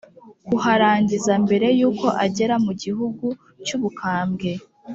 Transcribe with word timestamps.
kuharangiza 0.47 1.33
mbere 1.45 1.67
y'uko 1.79 2.07
agera 2.25 2.55
mu 2.65 2.71
gihe 2.81 3.05
cy'ubukambwe. 3.65 4.51